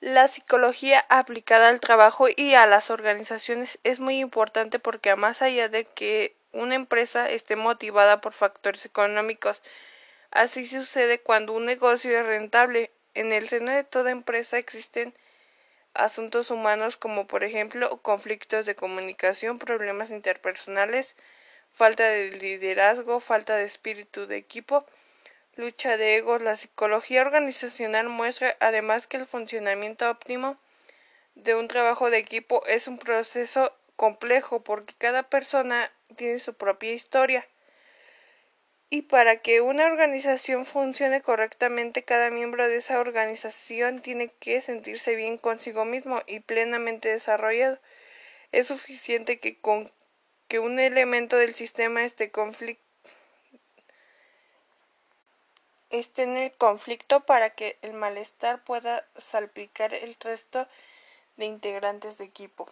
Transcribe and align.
La 0.00 0.28
psicología 0.28 1.06
aplicada 1.08 1.70
al 1.70 1.80
trabajo 1.80 2.26
y 2.34 2.52
a 2.52 2.66
las 2.66 2.90
organizaciones 2.90 3.78
es 3.82 3.98
muy 3.98 4.18
importante 4.18 4.78
porque 4.78 5.16
más 5.16 5.40
allá 5.40 5.70
de 5.70 5.86
que 5.86 6.36
una 6.52 6.74
empresa 6.74 7.30
esté 7.30 7.56
motivada 7.56 8.20
por 8.20 8.34
factores 8.34 8.84
económicos, 8.84 9.62
así 10.30 10.66
sucede 10.66 11.20
cuando 11.20 11.54
un 11.54 11.64
negocio 11.64 12.18
es 12.18 12.26
rentable. 12.26 12.90
En 13.14 13.32
el 13.32 13.48
seno 13.48 13.72
de 13.72 13.84
toda 13.84 14.10
empresa 14.10 14.58
existen 14.58 15.14
asuntos 15.94 16.50
humanos 16.50 16.98
como 16.98 17.26
por 17.26 17.42
ejemplo 17.42 18.02
conflictos 18.02 18.66
de 18.66 18.74
comunicación, 18.74 19.58
problemas 19.58 20.10
interpersonales, 20.10 21.16
falta 21.70 22.04
de 22.04 22.32
liderazgo, 22.32 23.18
falta 23.18 23.56
de 23.56 23.64
espíritu 23.64 24.26
de 24.26 24.36
equipo, 24.36 24.86
lucha 25.56 25.96
de 25.96 26.16
egos. 26.16 26.40
La 26.42 26.56
psicología 26.56 27.22
organizacional 27.22 28.08
muestra 28.08 28.56
además 28.60 29.06
que 29.06 29.16
el 29.16 29.26
funcionamiento 29.26 30.08
óptimo 30.08 30.56
de 31.34 31.54
un 31.54 31.68
trabajo 31.68 32.10
de 32.10 32.18
equipo 32.18 32.64
es 32.66 32.88
un 32.88 32.98
proceso 32.98 33.74
complejo 33.96 34.62
porque 34.62 34.94
cada 34.96 35.24
persona 35.24 35.90
tiene 36.16 36.38
su 36.38 36.54
propia 36.54 36.92
historia. 36.92 37.46
Y 38.88 39.02
para 39.02 39.38
que 39.38 39.60
una 39.60 39.86
organización 39.86 40.64
funcione 40.64 41.20
correctamente, 41.20 42.04
cada 42.04 42.30
miembro 42.30 42.68
de 42.68 42.76
esa 42.76 43.00
organización 43.00 44.00
tiene 44.00 44.28
que 44.38 44.60
sentirse 44.60 45.16
bien 45.16 45.38
consigo 45.38 45.84
mismo 45.84 46.22
y 46.26 46.40
plenamente 46.40 47.08
desarrollado. 47.08 47.80
Es 48.52 48.68
suficiente 48.68 49.40
que 49.40 49.58
con 49.58 49.90
que 50.46 50.60
un 50.60 50.78
elemento 50.78 51.36
del 51.36 51.54
sistema 51.54 52.04
esté 52.04 52.30
conflicto 52.30 52.85
esté 55.90 56.22
en 56.22 56.36
el 56.36 56.52
conflicto 56.52 57.20
para 57.20 57.50
que 57.50 57.78
el 57.82 57.92
malestar 57.92 58.62
pueda 58.64 59.06
salpicar 59.16 59.94
el 59.94 60.16
resto 60.20 60.66
de 61.36 61.46
integrantes 61.46 62.18
de 62.18 62.24
equipo. 62.24 62.70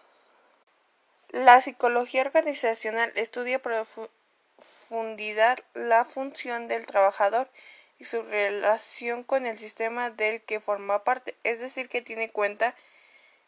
La 1.31 1.61
psicología 1.61 2.23
organizacional 2.23 3.13
estudia 3.17 3.61
profundidad 3.61 5.59
la 5.75 6.05
función 6.05 6.69
del 6.69 6.87
trabajador 6.87 7.51
y 7.99 8.05
su 8.05 8.23
relación 8.23 9.23
con 9.23 9.47
el 9.47 9.59
sistema 9.59 10.11
del 10.11 10.43
que 10.43 10.61
forma 10.61 11.05
parte, 11.05 11.37
es 11.45 11.61
decir, 11.61 11.89
que 11.89 12.03
tiene 12.03 12.25
en 12.25 12.31
cuenta 12.31 12.75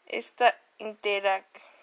esta 0.07 0.59
interacción 0.79 1.76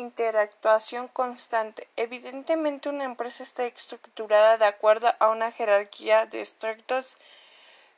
interactuación 0.00 1.08
constante. 1.08 1.88
Evidentemente 1.96 2.88
una 2.88 3.04
empresa 3.04 3.42
está 3.42 3.64
estructurada 3.64 4.56
de 4.56 4.66
acuerdo 4.66 5.08
a 5.18 5.28
una 5.28 5.52
jerarquía 5.52 6.26
de 6.26 6.40
extractos 6.40 7.16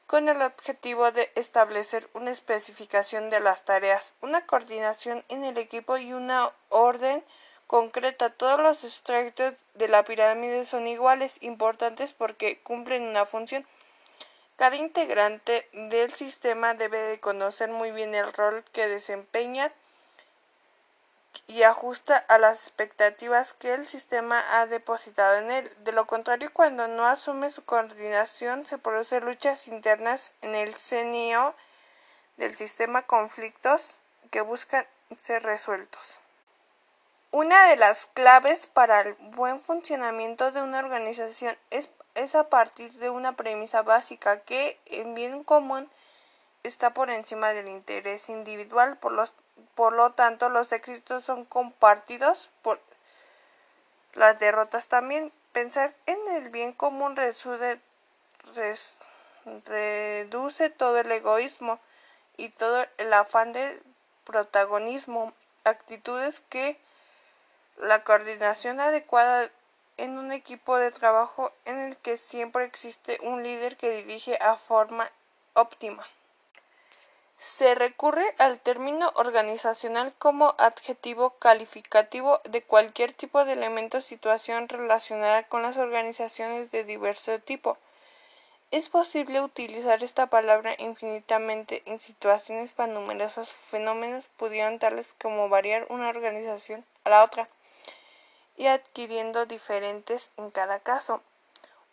con 0.06 0.28
el 0.28 0.42
objetivo 0.42 1.10
de 1.10 1.32
establecer 1.36 2.08
una 2.12 2.30
especificación 2.30 3.30
de 3.30 3.40
las 3.40 3.64
tareas, 3.64 4.12
una 4.20 4.44
coordinación 4.44 5.24
en 5.28 5.44
el 5.44 5.56
equipo 5.56 5.96
y 5.96 6.12
una 6.12 6.50
orden 6.68 7.24
concreta. 7.66 8.28
Todos 8.28 8.60
los 8.60 8.84
extractos 8.84 9.64
de 9.74 9.88
la 9.88 10.04
pirámide 10.04 10.66
son 10.66 10.86
iguales, 10.86 11.38
importantes 11.40 12.12
porque 12.12 12.60
cumplen 12.60 13.04
una 13.04 13.24
función. 13.24 13.66
Cada 14.56 14.76
integrante 14.76 15.66
del 15.72 16.12
sistema 16.12 16.74
debe 16.74 17.00
de 17.00 17.18
conocer 17.18 17.70
muy 17.70 17.90
bien 17.90 18.14
el 18.14 18.32
rol 18.34 18.64
que 18.72 18.88
desempeña 18.88 19.72
y 21.46 21.62
ajusta 21.62 22.16
a 22.16 22.38
las 22.38 22.60
expectativas 22.60 23.52
que 23.52 23.74
el 23.74 23.86
sistema 23.86 24.40
ha 24.52 24.66
depositado 24.66 25.38
en 25.38 25.50
él. 25.50 25.70
De 25.84 25.92
lo 25.92 26.06
contrario, 26.06 26.50
cuando 26.52 26.88
no 26.88 27.06
asume 27.06 27.50
su 27.50 27.64
coordinación, 27.64 28.66
se 28.66 28.78
producen 28.78 29.24
luchas 29.24 29.68
internas 29.68 30.32
en 30.42 30.54
el 30.54 30.74
seno 30.74 31.54
del 32.36 32.56
sistema, 32.56 33.02
conflictos 33.02 34.00
que 34.30 34.40
buscan 34.40 34.86
ser 35.18 35.42
resueltos. 35.42 36.18
Una 37.30 37.68
de 37.68 37.76
las 37.76 38.06
claves 38.06 38.66
para 38.66 39.00
el 39.00 39.14
buen 39.14 39.58
funcionamiento 39.58 40.52
de 40.52 40.62
una 40.62 40.78
organización 40.80 41.56
es, 41.70 41.88
es 42.14 42.34
a 42.34 42.48
partir 42.48 42.92
de 42.94 43.10
una 43.10 43.32
premisa 43.36 43.82
básica 43.82 44.40
que 44.40 44.78
en 44.86 45.14
bien 45.14 45.44
común 45.44 45.90
está 46.62 46.94
por 46.94 47.10
encima 47.10 47.52
del 47.52 47.68
interés 47.68 48.28
individual, 48.28 48.96
por, 48.96 49.12
los, 49.12 49.34
por 49.74 49.92
lo 49.92 50.12
tanto 50.12 50.48
los 50.48 50.72
éxitos 50.72 51.24
son 51.24 51.44
compartidos 51.44 52.50
por 52.62 52.80
las 54.14 54.38
derrotas 54.38 54.88
también. 54.88 55.32
Pensar 55.52 55.94
en 56.06 56.18
el 56.28 56.50
bien 56.50 56.72
común 56.72 57.16
reduce, 57.16 57.80
reduce 59.64 60.70
todo 60.70 60.98
el 60.98 61.10
egoísmo 61.12 61.78
y 62.36 62.48
todo 62.48 62.86
el 62.98 63.12
afán 63.12 63.52
de 63.52 63.82
protagonismo, 64.24 65.34
actitudes 65.64 66.40
que 66.48 66.78
la 67.76 68.04
coordinación 68.04 68.80
adecuada 68.80 69.50
en 69.96 70.18
un 70.18 70.32
equipo 70.32 70.76
de 70.78 70.90
trabajo 70.90 71.52
en 71.64 71.78
el 71.78 71.96
que 71.98 72.16
siempre 72.16 72.64
existe 72.64 73.18
un 73.22 73.42
líder 73.42 73.76
que 73.76 73.90
dirige 73.90 74.38
a 74.40 74.56
forma 74.56 75.10
óptima. 75.54 76.06
Se 77.42 77.74
recurre 77.74 78.24
al 78.38 78.60
término 78.60 79.10
organizacional 79.16 80.14
como 80.16 80.54
adjetivo 80.58 81.30
calificativo 81.40 82.40
de 82.44 82.62
cualquier 82.62 83.12
tipo 83.14 83.44
de 83.44 83.54
elemento 83.54 83.98
o 83.98 84.00
situación 84.00 84.68
relacionada 84.68 85.42
con 85.48 85.62
las 85.62 85.76
organizaciones 85.76 86.70
de 86.70 86.84
diverso 86.84 87.40
tipo. 87.40 87.78
Es 88.70 88.88
posible 88.90 89.40
utilizar 89.40 90.04
esta 90.04 90.28
palabra 90.28 90.76
infinitamente 90.78 91.82
en 91.86 91.98
situaciones 91.98 92.72
para 92.72 92.92
numerosos 92.92 93.50
fenómenos 93.50 94.28
pudieran 94.36 94.78
tales 94.78 95.12
como 95.20 95.48
variar 95.48 95.84
una 95.90 96.10
organización 96.10 96.86
a 97.02 97.10
la 97.10 97.24
otra 97.24 97.48
y 98.56 98.68
adquiriendo 98.68 99.46
diferentes 99.46 100.30
en 100.36 100.52
cada 100.52 100.78
caso. 100.78 101.24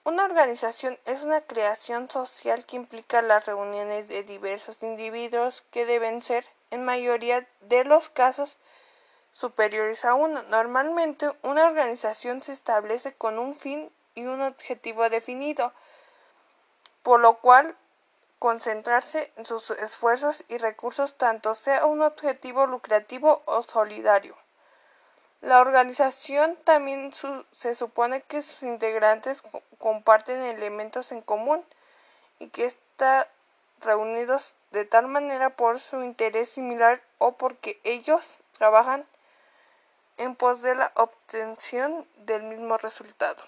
Una 0.09 0.25
organización 0.25 0.97
es 1.05 1.21
una 1.21 1.41
creación 1.41 2.09
social 2.09 2.65
que 2.65 2.77
implica 2.77 3.21
las 3.21 3.45
reuniones 3.45 4.07
de 4.07 4.23
diversos 4.23 4.81
individuos 4.81 5.63
que 5.69 5.85
deben 5.85 6.23
ser, 6.23 6.47
en 6.71 6.83
mayoría 6.83 7.47
de 7.61 7.85
los 7.85 8.09
casos, 8.09 8.57
superiores 9.33 10.05
a 10.05 10.15
uno. 10.15 10.41
Normalmente, 10.49 11.29
una 11.43 11.67
organización 11.67 12.41
se 12.41 12.53
establece 12.53 13.13
con 13.13 13.37
un 13.37 13.53
fin 13.53 13.91
y 14.15 14.25
un 14.25 14.41
objetivo 14.41 15.07
definido, 15.11 15.73
por 17.03 17.19
lo 17.19 17.37
cual 17.37 17.77
concentrarse 18.39 19.31
en 19.35 19.45
sus 19.45 19.69
esfuerzos 19.69 20.43
y 20.47 20.57
recursos 20.57 21.19
tanto 21.19 21.53
sea 21.53 21.85
un 21.85 22.01
objetivo 22.01 22.65
lucrativo 22.65 23.43
o 23.45 23.61
solidario. 23.61 24.35
La 25.41 25.61
organización 25.61 26.57
también 26.65 27.11
se 27.53 27.75
supone 27.75 28.21
que 28.21 28.41
sus 28.41 28.63
integrantes 28.63 29.41
comparten 29.77 30.41
elementos 30.41 31.13
en 31.13 31.21
común 31.21 31.63
y 32.39 32.49
que 32.49 32.65
están 32.65 33.25
reunidos 33.79 34.53
de 34.71 34.83
tal 34.83 35.07
manera 35.07 35.51
por 35.51 35.79
su 35.79 36.03
interés 36.03 36.49
similar 36.49 37.01
o 37.17 37.33
porque 37.37 37.79
ellos 37.85 38.39
trabajan 38.57 39.05
en 40.17 40.35
pos 40.35 40.61
de 40.61 40.75
la 40.75 40.91
obtención 40.95 42.05
del 42.17 42.43
mismo 42.43 42.77
resultado. 42.77 43.41